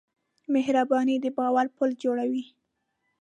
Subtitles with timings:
[0.53, 2.45] مهرباني د باور پُل جوړوي.